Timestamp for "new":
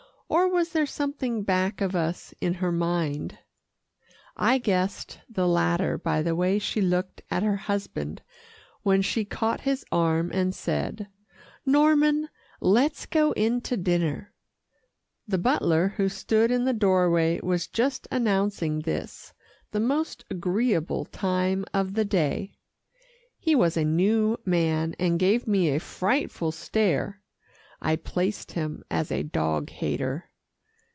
23.83-24.37